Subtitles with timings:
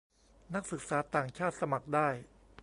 [0.53, 2.09] นักศึกษาต่างชาติสมัครได้